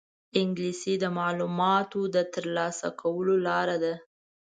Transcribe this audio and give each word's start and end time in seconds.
انګلیسي 0.39 0.93
د 0.99 1.05
معلوماتو 1.17 2.01
د 2.15 2.17
ترلاسه 2.33 2.87
کولو 3.01 3.35
لاره 3.47 3.77
ده 3.83 3.93